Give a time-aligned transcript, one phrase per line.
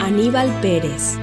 [0.00, 1.18] Aníbal Pérez.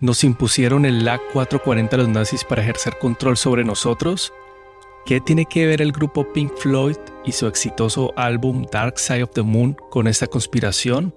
[0.00, 4.32] ¿Nos impusieron el LA 440 los nazis para ejercer control sobre nosotros?
[5.04, 9.30] ¿Qué tiene que ver el grupo Pink Floyd y su exitoso álbum Dark Side of
[9.34, 11.14] the Moon con esta conspiración?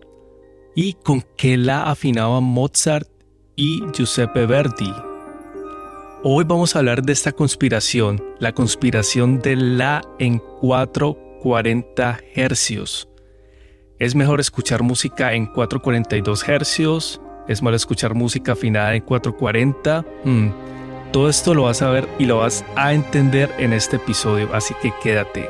[0.75, 3.07] ¿Y con qué la afinaban Mozart
[3.55, 5.10] y Giuseppe Verdi?
[6.23, 13.09] Hoy vamos a hablar de esta conspiración, la conspiración de la en 440 hercios.
[13.97, 17.19] ¿Es mejor escuchar música en 442 hercios?
[17.47, 20.05] ¿Es malo escuchar música afinada en 440?
[20.23, 20.49] Hmm,
[21.11, 24.75] todo esto lo vas a ver y lo vas a entender en este episodio, así
[24.79, 25.49] que quédate.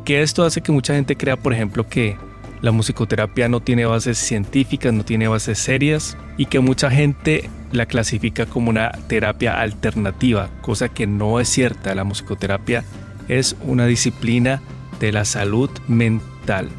[0.05, 2.17] Que esto hace que mucha gente crea, por ejemplo, que
[2.61, 7.85] la musicoterapia no tiene bases científicas, no tiene bases serias y que mucha gente la
[7.85, 11.93] clasifica como una terapia alternativa, cosa que no es cierta.
[11.93, 12.83] La musicoterapia
[13.27, 14.61] es una disciplina
[14.99, 16.69] de la salud mental.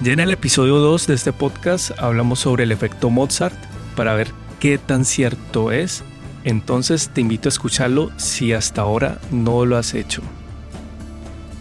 [0.00, 3.56] Ya en el episodio 2 de este podcast hablamos sobre el efecto Mozart
[3.96, 4.28] para ver
[4.60, 6.04] qué tan cierto es.
[6.44, 10.22] Entonces te invito a escucharlo si hasta ahora no lo has hecho.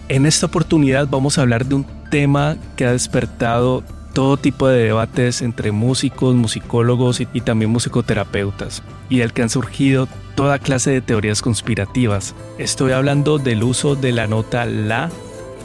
[0.08, 3.84] En esta oportunidad vamos a hablar de un tema que ha despertado
[4.18, 10.08] todo tipo de debates entre músicos, musicólogos y, también musicoterapeutas, y del que han surgido
[10.34, 12.34] toda clase de teorías conspirativas.
[12.58, 15.12] Estoy hablando del uso de la nota La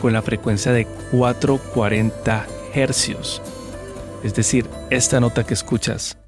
[0.02, 3.41] con la frecuencia de 440 hercios,
[4.22, 6.19] es decir, esta nota que escuchas,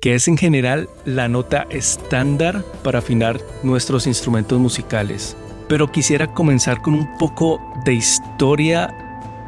[0.00, 5.36] que es en general la nota estándar para afinar nuestros instrumentos musicales
[5.68, 8.94] pero quisiera comenzar con un poco de historia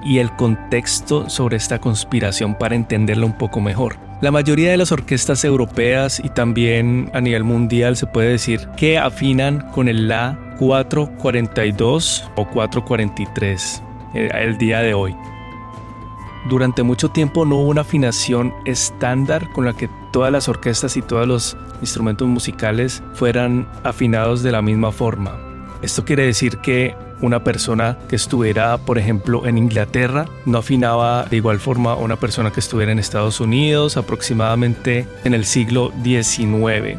[0.03, 3.97] y el contexto sobre esta conspiración para entenderla un poco mejor.
[4.21, 8.99] La mayoría de las orquestas europeas y también a nivel mundial se puede decir que
[8.99, 13.83] afinan con el La 442 o 443
[14.15, 15.15] eh, el día de hoy.
[16.49, 21.03] Durante mucho tiempo no hubo una afinación estándar con la que todas las orquestas y
[21.03, 25.48] todos los instrumentos musicales fueran afinados de la misma forma.
[25.83, 31.37] Esto quiere decir que una persona que estuviera, por ejemplo, en Inglaterra no afinaba de
[31.37, 36.99] igual forma a una persona que estuviera en Estados Unidos aproximadamente en el siglo XIX.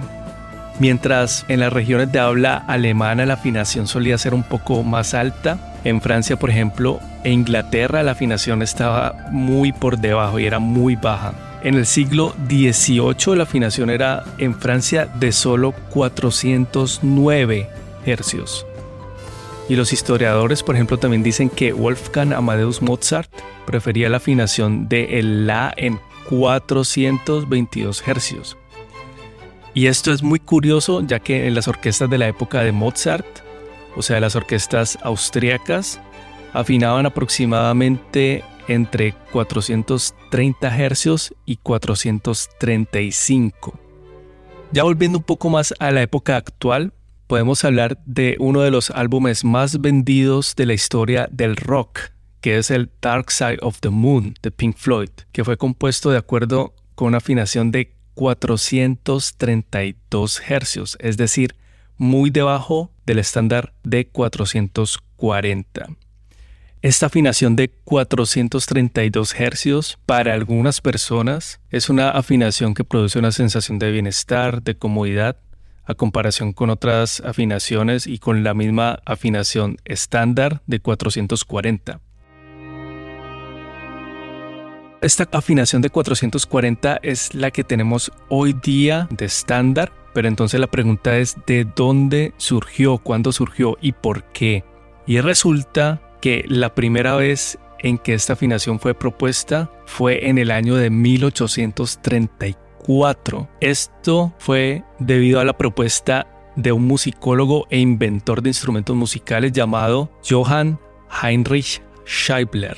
[0.80, 5.58] Mientras en las regiones de habla alemana la afinación solía ser un poco más alta,
[5.84, 10.96] en Francia, por ejemplo, e Inglaterra la afinación estaba muy por debajo y era muy
[10.96, 11.34] baja.
[11.64, 17.70] En el siglo XVIII la afinación era en Francia de solo 409
[18.06, 18.66] hercios.
[19.70, 23.30] Y los historiadores, por ejemplo, también dicen que Wolfgang Amadeus Mozart
[23.68, 28.58] prefería la afinación de el La en 422 hercios.
[29.76, 33.28] Y esto es muy curioso ya que en las orquestas de la época de Mozart,
[33.96, 36.02] o sea, las orquestas austríacas,
[36.52, 43.80] afinaban aproximadamente entre 430 hercios y 435.
[44.72, 46.92] Ya volviendo un poco más a la época actual,
[47.30, 52.00] podemos hablar de uno de los álbumes más vendidos de la historia del rock,
[52.42, 56.18] que es el Dark Side of the Moon de Pink Floyd, que fue compuesto de
[56.18, 61.54] acuerdo con una afinación de 432 Hz, es decir,
[61.98, 65.88] muy debajo del estándar de 440.
[66.82, 73.78] Esta afinación de 432 Hz para algunas personas es una afinación que produce una sensación
[73.78, 75.38] de bienestar, de comodidad,
[75.90, 82.00] a comparación con otras afinaciones y con la misma afinación estándar de 440.
[85.02, 90.68] Esta afinación de 440 es la que tenemos hoy día de estándar, pero entonces la
[90.68, 94.64] pregunta es de dónde surgió, cuándo surgió y por qué.
[95.08, 100.52] Y resulta que la primera vez en que esta afinación fue propuesta fue en el
[100.52, 102.69] año de 1834.
[103.62, 110.10] Esto fue debido a la propuesta de un musicólogo e inventor de instrumentos musicales llamado
[110.28, 110.80] Johann
[111.22, 112.78] Heinrich Scheibler.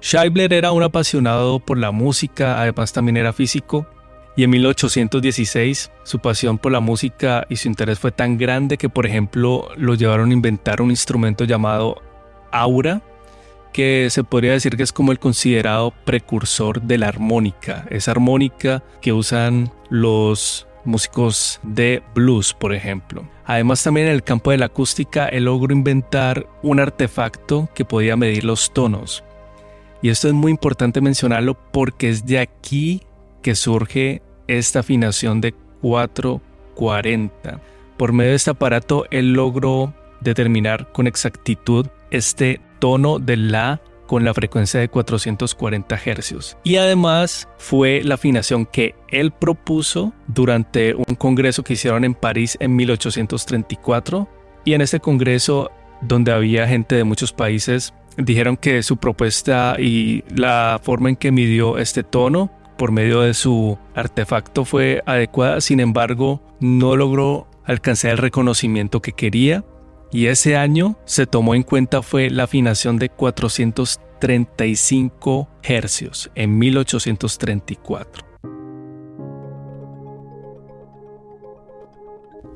[0.00, 3.86] Scheibler era un apasionado por la música, además también era físico,
[4.36, 8.88] y en 1816 su pasión por la música y su interés fue tan grande que
[8.88, 12.02] por ejemplo lo llevaron a inventar un instrumento llamado
[12.50, 13.02] aura,
[13.72, 18.82] que se podría decir que es como el considerado precursor de la armónica, esa armónica
[19.00, 23.28] que usan los músicos de blues, por ejemplo.
[23.44, 28.16] Además también en el campo de la acústica él logró inventar un artefacto que podía
[28.16, 29.24] medir los tonos.
[30.00, 33.02] Y esto es muy importante mencionarlo porque es de aquí
[33.42, 37.60] que surge esta afinación de 440.
[37.96, 44.24] Por medio de este aparato, él logró determinar con exactitud este tono de la con
[44.24, 46.58] la frecuencia de 440 Hz.
[46.64, 52.58] Y además fue la afinación que él propuso durante un congreso que hicieron en París
[52.60, 54.28] en 1834.
[54.66, 55.70] Y en este congreso,
[56.02, 61.32] donde había gente de muchos países, dijeron que su propuesta y la forma en que
[61.32, 68.10] midió este tono por medio de su artefacto fue adecuada, sin embargo no logró alcanzar
[68.10, 69.64] el reconocimiento que quería
[70.12, 78.26] y ese año se tomó en cuenta fue la afinación de 435 hercios en 1834.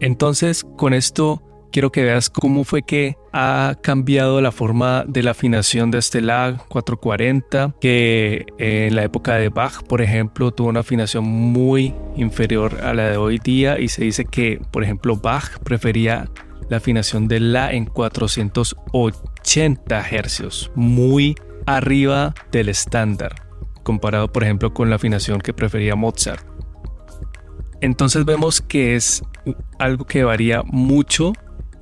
[0.00, 1.42] Entonces, con esto
[1.72, 6.20] quiero que veas cómo fue que ha cambiado la forma de la afinación de este
[6.20, 12.80] lag 440, que en la época de Bach, por ejemplo, tuvo una afinación muy inferior
[12.82, 16.28] a la de hoy día y se dice que, por ejemplo, Bach prefería
[16.68, 21.36] la afinación de la en 480 Hz, muy
[21.66, 23.34] arriba del estándar,
[23.82, 26.46] comparado, por ejemplo, con la afinación que prefería Mozart.
[27.80, 29.22] Entonces vemos que es
[29.78, 31.32] algo que varía mucho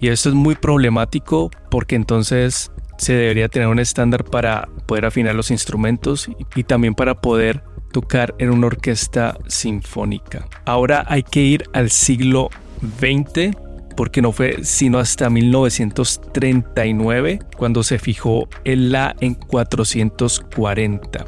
[0.01, 5.35] y esto es muy problemático porque entonces se debería tener un estándar para poder afinar
[5.35, 10.47] los instrumentos y también para poder tocar en una orquesta sinfónica.
[10.65, 12.51] Ahora hay que ir al siglo
[12.99, 13.57] XX
[13.97, 21.25] porque no fue sino hasta 1939 cuando se fijó el La en 440.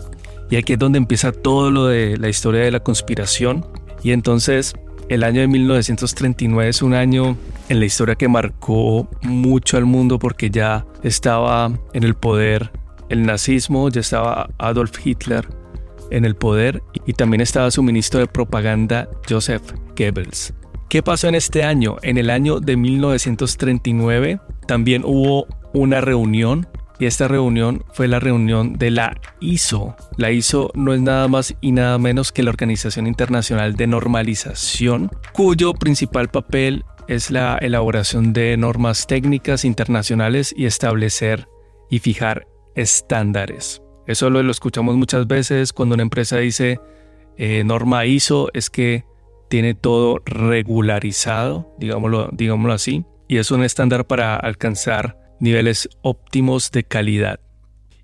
[0.50, 3.66] Y aquí es donde empieza todo lo de la historia de la conspiración.
[4.02, 4.74] Y entonces
[5.08, 7.36] el año de 1939 es un año
[7.68, 12.70] en la historia que marcó mucho al mundo porque ya estaba en el poder
[13.08, 15.46] el nazismo, ya estaba Adolf Hitler
[16.10, 20.52] en el poder y también estaba su ministro de propaganda Joseph Goebbels.
[20.88, 21.96] ¿Qué pasó en este año?
[22.02, 26.69] En el año de 1939 también hubo una reunión
[27.00, 29.96] y esta reunión fue la reunión de la ISO.
[30.16, 35.10] La ISO no es nada más y nada menos que la Organización Internacional de Normalización,
[35.32, 41.48] cuyo principal papel es la elaboración de normas técnicas internacionales y establecer
[41.90, 43.82] y fijar estándares.
[44.06, 46.78] Eso lo, escuchamos muchas veces cuando una empresa dice
[47.36, 49.05] eh, norma ISO, es que
[49.48, 56.84] tiene todo regularizado, digámoslo, digámoslo así, y es un estándar para alcanzar niveles óptimos de
[56.84, 57.41] calidad.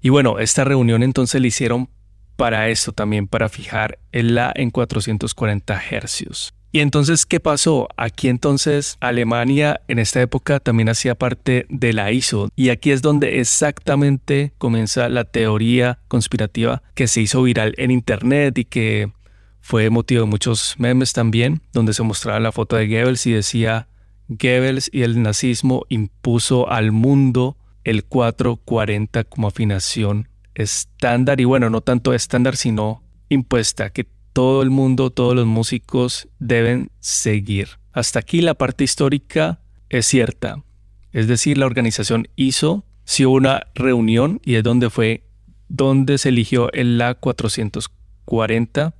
[0.00, 1.88] Y bueno, esta reunión entonces la hicieron
[2.36, 6.52] para eso también, para fijar el La en 440 Hz.
[6.74, 7.86] Y entonces, ¿qué pasó?
[7.98, 12.48] Aquí entonces Alemania en esta época también hacía parte de la ISO.
[12.56, 18.56] Y aquí es donde exactamente comienza la teoría conspirativa que se hizo viral en Internet
[18.56, 19.12] y que
[19.62, 23.88] fue motivo de muchos memes también, donde se mostraba la foto de Goebbels y decía
[24.28, 31.80] Goebbels y el nazismo impuso al mundo el 440 como afinación estándar y bueno, no
[31.80, 37.68] tanto estándar sino impuesta que todo el mundo, todos los músicos deben seguir.
[37.92, 40.64] Hasta aquí la parte histórica es cierta.
[41.12, 45.24] Es decir, la organización hizo sí una reunión y es donde fue
[45.68, 48.01] donde se eligió el La 440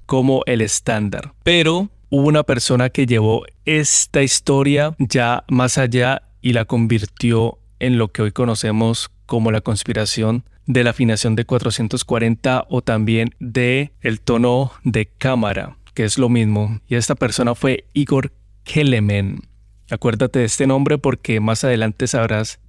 [0.06, 1.32] como el estándar.
[1.42, 7.98] Pero hubo una persona que llevó esta historia ya más allá y la convirtió en
[7.98, 13.92] lo que hoy conocemos como la conspiración de la afinación de 440 o también de
[14.00, 16.80] el tono de cámara, que es lo mismo.
[16.86, 18.32] Y esta persona fue Igor
[18.64, 19.40] Kelemen.
[19.90, 22.60] Acuérdate de este nombre porque más adelante sabrás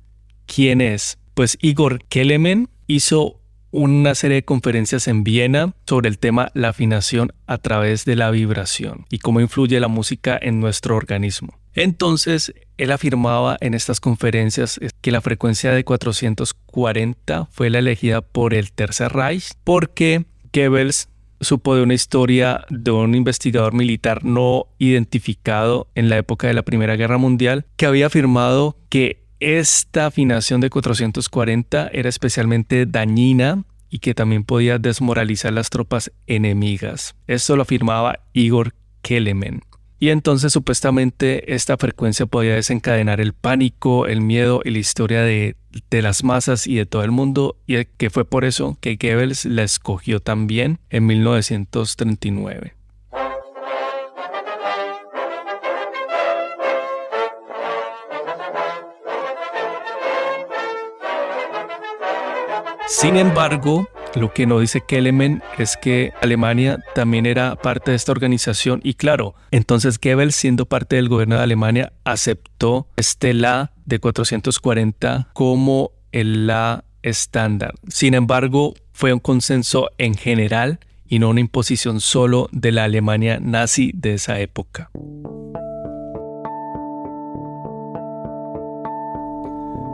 [0.46, 1.20] quién es.
[1.34, 3.40] Pues Igor Kelemen hizo
[3.74, 8.30] una serie de conferencias en Viena sobre el tema la afinación a través de la
[8.30, 11.58] vibración y cómo influye la música en nuestro organismo.
[11.74, 18.54] Entonces, él afirmaba en estas conferencias que la frecuencia de 440 fue la elegida por
[18.54, 21.10] el Tercer Reich porque Goebbels
[21.42, 26.64] supo de una historia de un investigador militar no identificado en la época de la
[26.64, 34.00] Primera Guerra Mundial que había afirmado que esta afinación de 440 era especialmente dañina y
[34.00, 37.16] que también podía desmoralizar las tropas enemigas.
[37.28, 39.62] Esto lo afirmaba Igor Kelemen.
[40.00, 45.56] Y entonces supuestamente esta frecuencia podía desencadenar el pánico, el miedo y la historia de,
[45.90, 49.46] de, las masas y de todo el mundo, y que fue por eso que Goebbels
[49.46, 52.74] la escogió también en 1939.
[63.04, 68.14] Sin embargo, lo que no dice Kelemen es que Alemania también era parte de esta
[68.14, 74.00] organización y claro, entonces Goebbels siendo parte del gobierno de Alemania aceptó este La de
[74.00, 77.74] 440 como el La estándar.
[77.90, 83.38] Sin embargo, fue un consenso en general y no una imposición solo de la Alemania
[83.42, 84.92] nazi de esa época.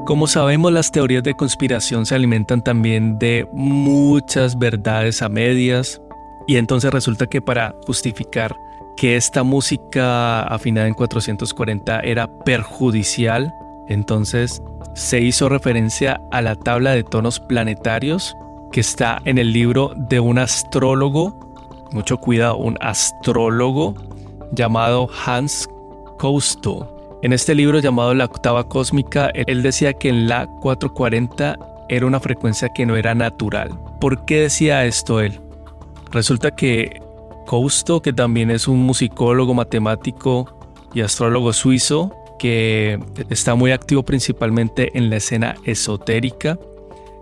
[0.10, 6.02] Como sabemos, las teorías de conspiración se alimentan también de muchas verdades a medias
[6.48, 8.56] y entonces resulta que para justificar
[8.98, 13.54] que esta música afinada en 440 era perjudicial,
[13.88, 14.64] entonces
[14.96, 18.36] se hizo referencia a la tabla de tonos planetarios
[18.72, 21.38] que está en el libro de un astrólogo,
[21.92, 23.94] mucho cuidado, un astrólogo
[24.54, 25.70] llamado Hans
[26.18, 31.58] Cousteau en este libro llamado La octava cósmica, él decía que en la 440
[31.90, 33.78] era una frecuencia que no era natural.
[34.00, 35.42] ¿Por qué decía esto él?
[36.12, 37.02] Resulta que
[37.46, 40.48] Cousteau, que también es un musicólogo, matemático
[40.94, 43.00] y astrólogo suizo, que
[43.30, 46.58] está muy activo principalmente en la escena esotérica,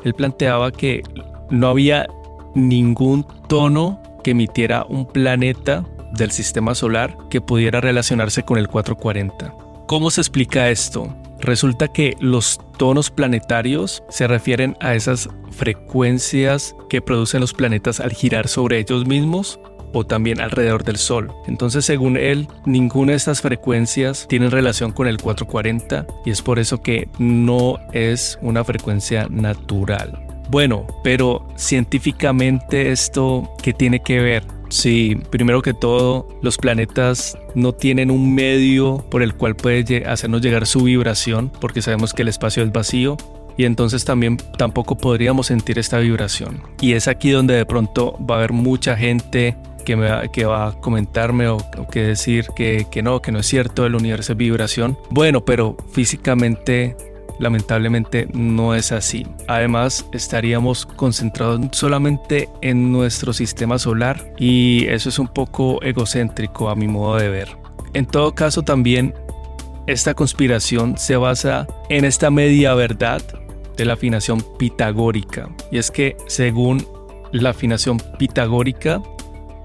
[0.03, 1.01] él planteaba que
[1.49, 2.07] no había
[2.53, 9.66] ningún tono que emitiera un planeta del sistema solar que pudiera relacionarse con el 440.
[9.87, 11.15] ¿Cómo se explica esto?
[11.39, 18.11] Resulta que los tonos planetarios se refieren a esas frecuencias que producen los planetas al
[18.11, 19.61] girar sobre ellos mismos
[19.93, 21.31] o también alrededor del Sol.
[21.47, 26.59] Entonces, según él, ninguna de estas frecuencias tiene relación con el 440 y es por
[26.59, 30.21] eso que no es una frecuencia natural.
[30.49, 34.56] Bueno, pero científicamente esto, ¿qué tiene que ver?
[34.69, 40.41] Sí, primero que todo, los planetas no tienen un medio por el cual puede hacernos
[40.41, 43.17] llegar su vibración, porque sabemos que el espacio es vacío,
[43.57, 46.61] y entonces también tampoco podríamos sentir esta vibración.
[46.79, 50.45] Y es aquí donde de pronto va a haber mucha gente que, me va, que
[50.45, 51.57] va a comentarme o,
[51.91, 54.97] que decir que, que no, que no es cierto, el universo es vibración.
[55.09, 56.95] Bueno, pero físicamente
[57.39, 59.25] Lamentablemente no es así.
[59.47, 66.75] Además, estaríamos concentrados solamente en nuestro sistema solar y eso es un poco egocéntrico a
[66.75, 67.57] mi modo de ver.
[67.93, 69.13] En todo caso, también
[69.87, 73.21] esta conspiración se basa en esta media verdad
[73.77, 75.49] de la afinación pitagórica.
[75.71, 76.85] Y es que según
[77.31, 79.01] la afinación pitagórica,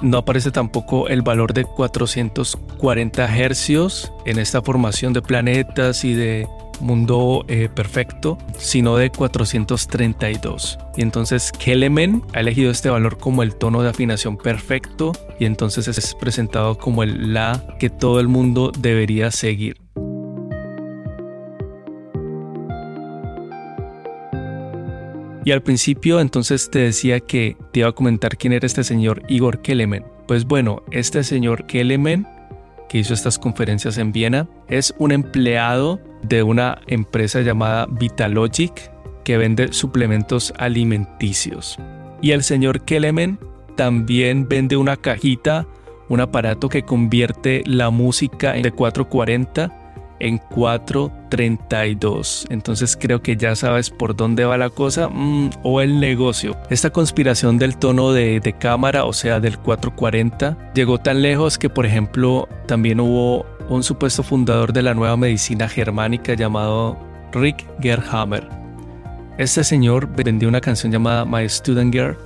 [0.03, 6.49] no aparece tampoco el valor de 440 hercios en esta formación de planetas y de
[6.81, 10.79] mundo eh, perfecto, sino de 432.
[10.97, 15.89] Y entonces Kelemen ha elegido este valor como el tono de afinación perfecto y entonces
[15.89, 19.82] es presentado como el La que todo el mundo debería seguir.
[25.45, 29.23] Y al principio entonces te decía que te iba a comentar quién era este señor
[29.29, 30.05] Igor Kelemen.
[30.27, 32.27] Pues bueno, este señor Kelemen
[32.89, 38.93] que hizo estas conferencias en Viena es un empleado de una empresa llamada Vitalogic
[39.25, 41.79] que vende suplementos alimenticios.
[42.21, 43.39] Y el señor Kelemen
[43.77, 45.67] también vende una cajita,
[46.09, 49.82] un aparato que convierte la música de 440
[50.23, 52.47] en 4.32.
[52.49, 56.57] Entonces creo que ya sabes por dónde va la cosa mm, o el negocio.
[56.71, 61.69] Esta conspiración del tono de, de cámara, o sea, del 440, llegó tan lejos que,
[61.69, 66.97] por ejemplo, también hubo un supuesto fundador de la nueva medicina germánica llamado
[67.33, 68.49] Rick Gerhammer.
[69.39, 72.17] Este señor vendió una canción llamada My Student Girl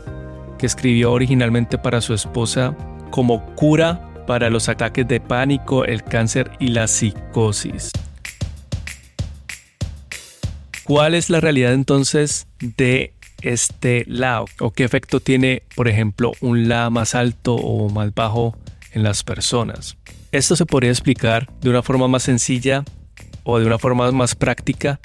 [0.59, 2.75] que escribió originalmente para su esposa
[3.11, 7.91] como cura para los ataques de pánico, el cáncer y la psicosis.
[10.85, 16.69] ¿Cuál es la realidad entonces de este La o qué efecto tiene, por ejemplo, un
[16.69, 18.57] La más alto o más bajo
[18.93, 19.97] en las personas?
[20.33, 22.85] Esto se podría explicar de una forma más sencilla
[23.43, 25.01] o de una forma más práctica,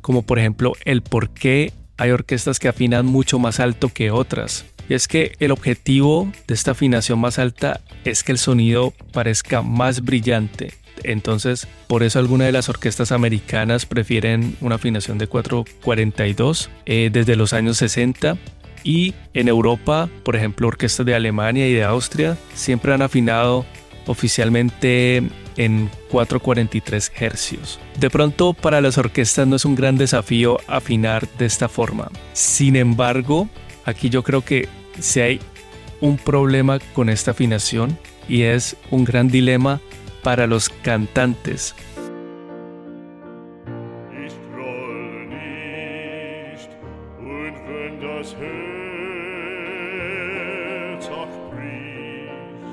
[0.00, 4.64] como por ejemplo el por qué hay orquestas que afinan mucho más alto que otras.
[4.88, 9.62] Y es que el objetivo de esta afinación más alta es que el sonido parezca
[9.62, 10.74] más brillante.
[11.04, 17.36] Entonces, por eso algunas de las orquestas americanas prefieren una afinación de 442 eh, desde
[17.36, 18.36] los años 60
[18.84, 23.64] y en Europa, por ejemplo, orquestas de Alemania y de Austria siempre han afinado
[24.06, 25.22] oficialmente
[25.56, 27.78] en 443 hercios.
[27.98, 32.10] De pronto para las orquestas no es un gran desafío afinar de esta forma.
[32.32, 33.48] Sin embargo,
[33.84, 35.40] aquí yo creo que si hay
[36.00, 37.96] un problema con esta afinación
[38.28, 39.80] y es un gran dilema
[40.22, 41.74] para los cantantes.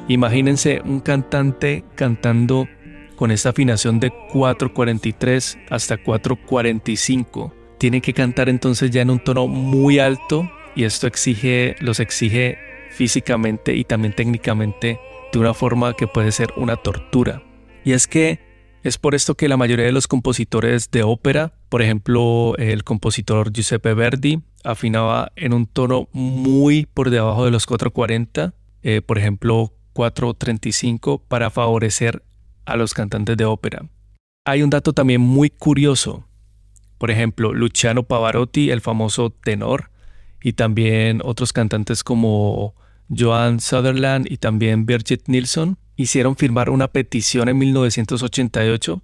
[0.08, 2.68] Imagínense un cantante cantando
[3.16, 7.54] con esta afinación de 443 hasta 445.
[7.78, 12.57] Tiene que cantar entonces ya en un tono muy alto y esto exige, los exige
[12.91, 14.98] físicamente y también técnicamente
[15.33, 17.43] de una forma que puede ser una tortura.
[17.83, 18.39] Y es que
[18.81, 23.51] es por esto que la mayoría de los compositores de ópera, por ejemplo el compositor
[23.51, 29.74] Giuseppe Verdi, afinaba en un tono muy por debajo de los 440, eh, por ejemplo
[29.91, 32.24] 435, para favorecer
[32.63, 33.86] a los cantantes de ópera.
[34.45, 36.25] Hay un dato también muy curioso.
[36.97, 39.88] Por ejemplo, Luciano Pavarotti, el famoso tenor,
[40.41, 42.75] y también otros cantantes como
[43.15, 49.02] Joan Sutherland y también Birgit Nilsson hicieron firmar una petición en 1988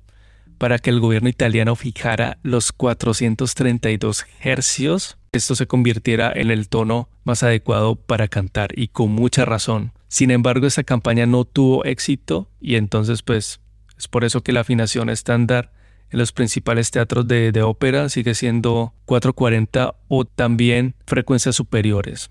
[0.57, 5.17] para que el gobierno italiano fijara los 432 hercios.
[5.33, 9.91] Esto se convirtiera en el tono más adecuado para cantar y con mucha razón.
[10.07, 13.59] Sin embargo, esa campaña no tuvo éxito y entonces pues
[13.97, 15.71] es por eso que la afinación estándar
[16.11, 22.29] en los principales teatros de, ópera sigue siendo 440 o también frecuencias superiores.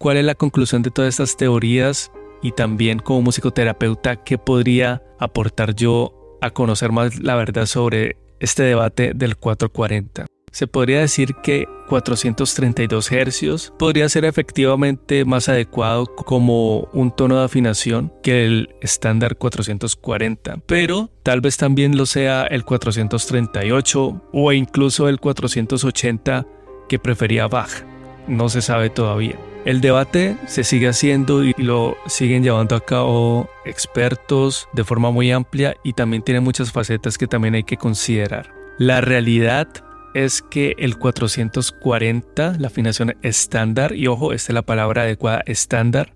[0.00, 2.12] ¿Cuál es la conclusión de todas estas teorías?
[2.40, 8.62] Y también como musicoterapeuta, ¿qué podría aportar yo a conocer más la verdad sobre este
[8.62, 10.26] debate del 440?
[10.52, 17.44] Se podría decir que 432 Hz podría ser efectivamente más adecuado como un tono de
[17.44, 25.08] afinación que el estándar 440, pero tal vez también lo sea el 438 o incluso
[25.08, 26.46] el 480
[26.88, 27.84] que prefería Bach.
[28.26, 29.38] No se sabe todavía.
[29.64, 35.30] El debate se sigue haciendo y lo siguen llevando a cabo expertos de forma muy
[35.30, 38.54] amplia y también tiene muchas facetas que también hay que considerar.
[38.78, 39.68] La realidad
[40.14, 46.14] es que el 440, la afinación estándar, y ojo, esta es la palabra adecuada, estándar,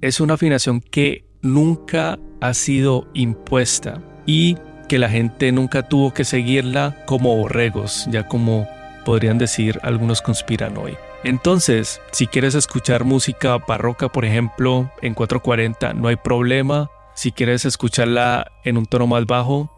[0.00, 4.56] es una afinación que nunca ha sido impuesta y
[4.88, 8.68] que la gente nunca tuvo que seguirla como borregos, ya como
[9.04, 11.00] podrían decir algunos conspiranoicos.
[11.24, 16.90] Entonces, si quieres escuchar música barroca, por ejemplo, en 440, no hay problema.
[17.14, 19.70] Si quieres escucharla en un tono más bajo,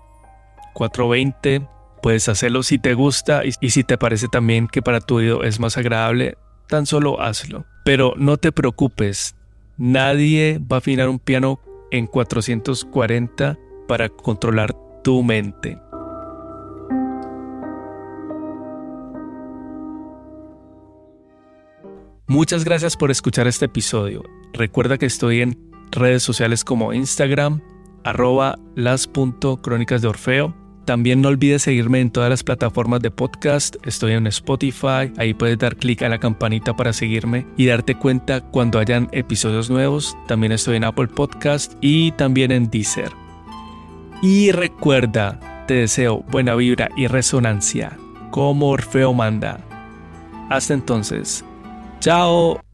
[0.72, 1.66] 420,
[2.04, 5.58] Puedes hacerlo si te gusta y, si te parece también que para tu oído es
[5.58, 6.36] más agradable,
[6.68, 7.64] tan solo hazlo.
[7.82, 9.36] Pero no te preocupes,
[9.78, 13.56] nadie va a afinar un piano en 440
[13.88, 15.78] para controlar tu mente.
[22.26, 24.24] Muchas gracias por escuchar este episodio.
[24.52, 27.62] Recuerda que estoy en redes sociales como Instagram,
[28.04, 33.76] arroba las.crónicas de Orfeo también no olvides seguirme en todas las plataformas de podcast.
[33.86, 35.12] Estoy en Spotify.
[35.16, 39.70] Ahí puedes dar clic a la campanita para seguirme y darte cuenta cuando hayan episodios
[39.70, 40.16] nuevos.
[40.26, 43.12] También estoy en Apple Podcast y también en Deezer.
[44.22, 47.96] Y recuerda, te deseo buena vibra y resonancia,
[48.30, 49.60] como Orfeo manda.
[50.50, 51.44] Hasta entonces,
[52.00, 52.73] Chao.